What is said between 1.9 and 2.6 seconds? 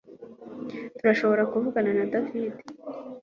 na David